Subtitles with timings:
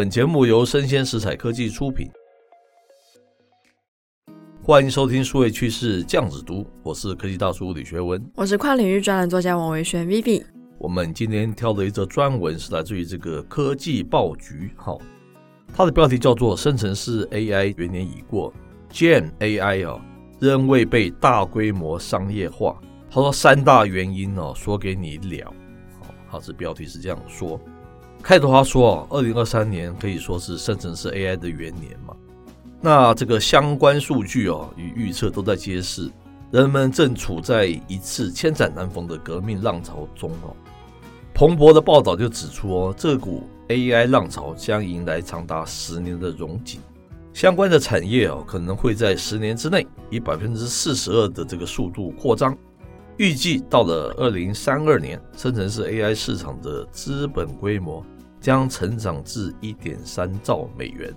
[0.00, 2.08] 本节目由生鲜食材科技出品，
[4.62, 10.42] 欢迎收听数位趋势酱子读，我是科技大叔李学文，我是跨领域专栏作家王维轩 Vivi。
[10.78, 14.98] 我们今天挑的一则专文是来自于这个科技报局，好，
[15.74, 18.50] 它的标题叫做“生成式 AI 元年已过
[18.90, 20.00] ，Gen AI 哦
[20.38, 22.80] 仍未被大规模商业化”。
[23.12, 25.52] 他说三大原因哦，说给你了，
[26.00, 27.60] 好，他是标题是这样说。
[28.22, 32.14] 开头他说啊，二零二三年可以说是生成式 AI 的元年嘛。
[32.80, 36.10] 那这个相关数据哦与预测都在揭示，
[36.50, 40.54] 人们正处在一次千载难逢的革命浪潮中哦。
[41.34, 46.80] 彭博的报道就指出哦，这股 AI 浪潮将迎来长达十年的荣景，
[47.32, 52.56] 相关的产业哦可能会在十年之内以百分之四十二的这个速度扩张。
[53.20, 58.02] 预计到了二零三二年，生成式 AI 市场的资本规模
[58.40, 61.12] 将成长至一点三兆美元。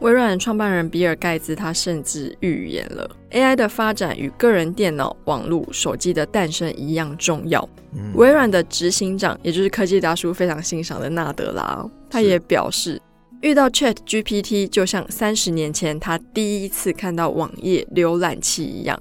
[0.00, 7.68] 微软创办人比尔盖茨他甚至预言了 AI 的发展与个人电脑、网络、手机的诞生一样重要。
[7.92, 12.98] 嗯、微软的执行长，也就是科技大叔非常欣赏的纳德拉，他也表示，
[13.42, 18.98] 遇到 ChatGPT 就像三十年前他第一次看到网页浏览器一样。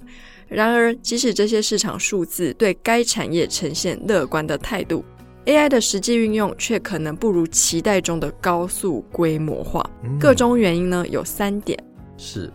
[0.48, 5.04] 然而，即使这些市场数字对该产业呈现乐观的态度
[5.46, 9.84] ，AI 的实际运用却可能不如期待中的高速规模化。
[10.20, 11.78] 个中原因呢，有三点：
[12.18, 12.52] 是，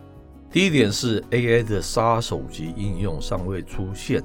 [0.49, 4.23] 第一点是 AI 的杀手级应用尚未出现。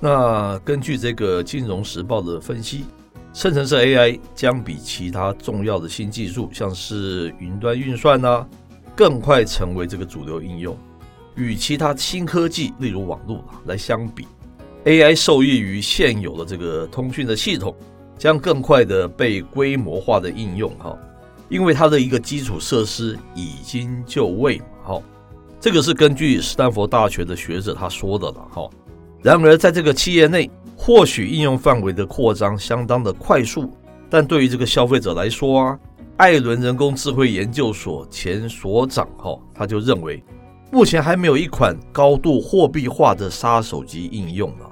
[0.00, 2.84] 那根据这个《金融时报》的分析，
[3.32, 8.46] 生成式 AI 将比其他重要的新技术，像是云端运算啊，
[8.94, 10.76] 更快成为这个主流应用。
[11.36, 14.26] 与其他新科技，例如网络来相比
[14.84, 17.76] ，AI 受益于现有的这个通讯的系统，
[18.18, 20.98] 将更快的被规模化的应用哈，
[21.50, 24.98] 因为它的一个基础设施已经就位哈，
[25.60, 28.70] 这个是根据斯坦福大学的学者他说的了哈。
[29.22, 33.70] 然而在这个企业内，或许应用范围的扩张相当的快速，
[34.08, 35.78] 但对于这个消费者来说啊，
[36.16, 40.24] 艾伦人工智慧研究所前所长哈，他就认为。
[40.70, 44.68] 目前还没有一款高度货币化的杀手级应用啊，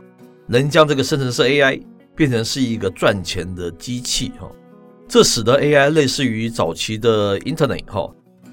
[0.46, 1.80] 能将这个生成式 AI
[2.16, 4.50] 变成是一个赚钱的机器哈。
[5.08, 8.10] 这使得 AI 类似于早期的 Internet 哈，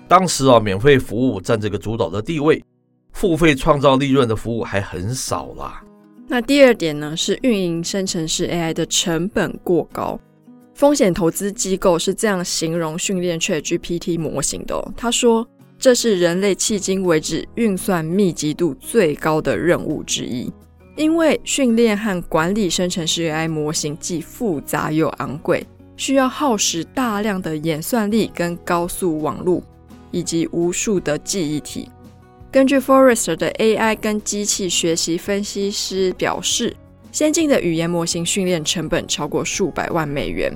[0.07, 2.63] 当时啊免费服务占这个主导的地位，
[3.11, 5.83] 付费创造利润的服务还很少啦。
[6.27, 10.19] 那第二点呢，是运营生成式 AI 的成本过高，
[10.75, 15.45] 风险投资机构是这样形容训练 ChatGPT 模型的哦，他说。
[15.81, 20.47] 这是人类迄今为止运算密集度最高的任务之一，
[20.95, 25.65] 因为训练和管理生成式 AI 模型既复杂又昂贵，
[25.97, 29.63] 需要耗时大量的演算力跟高速网络，
[30.11, 31.89] 以及无数的记忆体。
[32.51, 36.75] 根据 Forrester 的 AI 跟机器学习分析师表示，
[37.11, 40.53] 先进的语言模型训练成本超过数百万美元。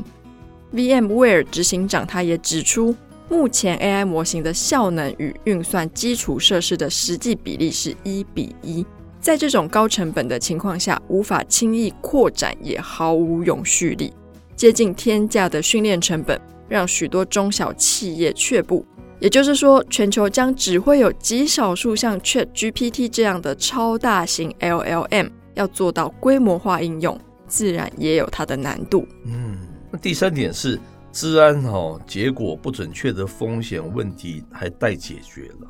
[0.71, 2.95] VMware 执行长他也指出。
[3.27, 8.85] 目前 AI 模型的效能与运算基础设施的实际比例是一比一，
[9.19, 14.13] 在这种高成本的情况下，无法轻易扩展，也毫无永续力。
[14.55, 18.85] 接近天价的训练成本，让许多中小企业却步。
[19.19, 29.07] 也就是说，全球将只会有极少数像 ChatGPT 这样的超大型 LLM 要做到规模化应用，自然也有它的难度。
[29.25, 29.57] 嗯，
[29.89, 30.79] 那第三点是。
[31.15, 35.67] 治安哈结果不准确的风险问题还待解决了。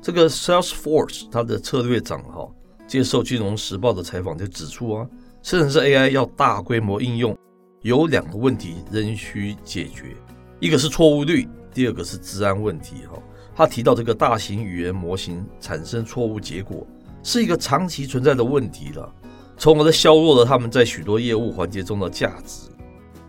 [0.00, 2.50] 这个 Salesforce 它的策略长哈
[2.86, 5.06] 接受《金融时报》的采访就指出啊，
[5.42, 7.36] 甚至是 AI 要大规模应用，
[7.82, 10.16] 有两个问题仍需解决，
[10.60, 13.22] 一个是错误率，第二个是治安问题哈。
[13.54, 16.86] 他提到这个大型语言模型产生错误结果
[17.22, 19.14] 是一个长期存在的问题了，
[19.58, 22.70] 从而的削弱了他们在许多业务环节中的价值。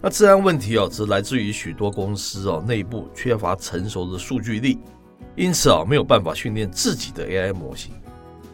[0.01, 4.79] 那治安问题哦，则来自于许多公司哦内部缺乏成熟的数据力，
[5.35, 7.91] 因此啊没有办法训练自己的 AI 模型，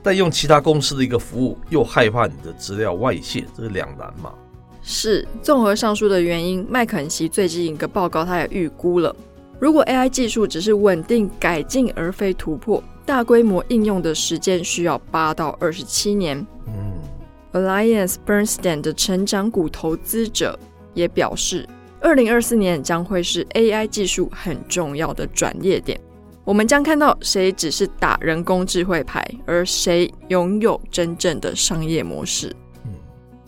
[0.01, 4.34] 但用其他公司的一个服务又害怕你的资料外泄，这是两难嘛。
[4.81, 9.13] 是，综合上述的原因，麦肯锡最近一个报告，他也预估了，
[9.60, 16.46] 如果 AI 技术只是稳定改进而非突破，大规模应用的时间需要八到二十七年。
[16.68, 16.94] 嗯
[17.54, 20.57] ，Alliance Bernstein 的成长股投资者
[20.94, 21.68] 也表示，
[22.01, 26.00] 二零二四年将会是 AI 技术很重要的转捩点。
[26.45, 32.54] 我们将看到谁只是打人工智慧牌，而谁拥有真正的商业模式。
[32.86, 32.92] 嗯，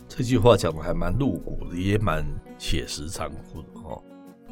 [0.07, 2.25] 这句话讲的还蛮露骨的，也蛮
[2.57, 4.01] 写实残酷的哈。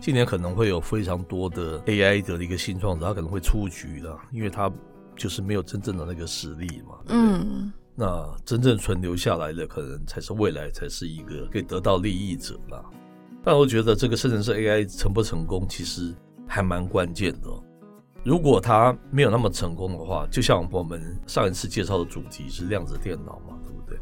[0.02, 4.70] 今年可能会有非常多的 AI 的一个新创者，他可能会出局的，因为他
[5.16, 6.96] 就是没有真正的那个实力嘛。
[7.08, 12.84] 嗯，那真正存留下来的，可能才是未来才是一个可以得到利益者啦。
[13.44, 16.14] 但我觉得这个生成式 AI 成不成功，其实
[16.48, 17.50] 还蛮关键的。
[18.24, 24.00] 如果它没有那么成功的话，就像我们上一次介绍的主题是量子电脑嘛，对不对？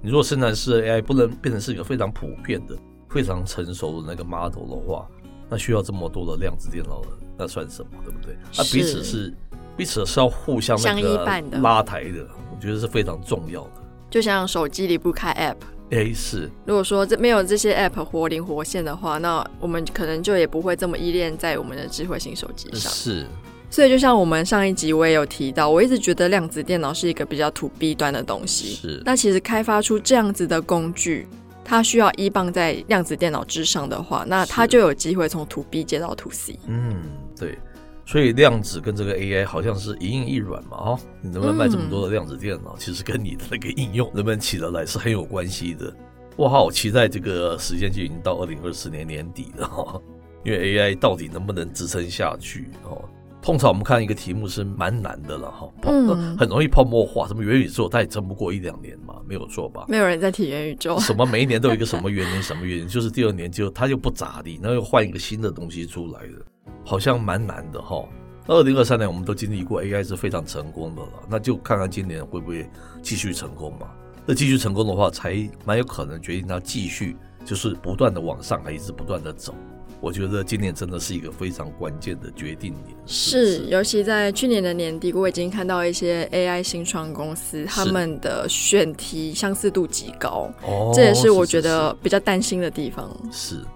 [0.00, 2.76] 你如果生成式 AI 不能变成是一个非常普遍的、
[3.08, 5.08] 非常成熟的那个 model 的话，
[5.50, 8.36] 那需要这么多的量子电脑的，那算什么，对不对？
[8.56, 9.34] 那彼此是
[9.76, 11.24] 彼此是要互相那个
[11.60, 13.70] 拉抬的，我觉得是非常重要的。
[14.10, 16.50] 就像手机离不开 App，A 是。
[16.66, 22.92] 如果说这没有这些 App 活灵活现的话，那我们可能就也不会这么依恋在我们的智慧型手机上。
[22.92, 23.26] 是。
[23.70, 28.74] 所以，就像我们上一集我也有提到，我一直觉得量子电脑是一个比较 to B 端的东西。
[28.74, 29.02] 是。
[29.04, 31.26] 那其实开发出这样子的工具，
[31.64, 36.56] 它需要依傍在量子电脑之上的话，那它就有机会从 to B 接到 to C。
[36.68, 37.02] 嗯，
[37.36, 37.58] 对。
[38.06, 45.94] 所以量子跟这个 AI 好像是一硬一软嘛，哦，你能不能卖这么多的量子电脑，嗯、其实跟你的那个应用能不能起得来是很有关系的。
[46.36, 50.00] 我好期待这个时间就已经到二零二四年年底了哈，
[50.44, 53.02] 因为 AI 到底能不能支撑下去哦？
[53.40, 57.28] 通常我们看一个题目是蛮难的了哈，嗯，很容易泡沫化。
[57.28, 59.84] 什么元宇宙，它也撑不过一两年嘛，没有错吧？
[59.86, 60.98] 没有人在提元宇宙。
[60.98, 66.44] 什么每一年都有一个什么原因， 什么原因，就是第二年就它就不咋地，然后又换一个新的东西出来的，
[66.84, 68.06] 好像蛮难的哈。
[68.46, 72.68] 二零二三年我们都经历过 AI 是非常成功的了，那就看看今年会不会
[73.02, 73.88] 继续成功嘛？
[74.26, 79.54] 那继续成功的话，才蛮有可能决定它继续就是不断的往上，还一直不断的走。
[80.00, 93.10] 我觉得今年真的是一个非常关键的决定年，是，尤其在去年的年底，我已经看到一些 AI 新创公司，他们的选题相似度极高，哦，这也是我觉得比较担心的地方。
[93.32, 93.66] 是，是，是，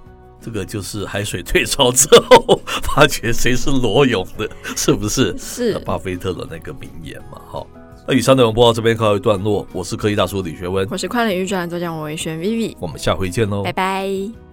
[0.48, 5.36] 这个就是海水退潮之后，发觉谁是裸泳的，是不是？
[5.36, 7.38] 是巴菲特的那个名言嘛？
[7.46, 7.66] 好，
[8.06, 14.47] 那以上内容播到这边告一段落，我是科技大叔李学文，我是跨领域专栏作家王维轩 Vivi，我们下回见喽，拜拜。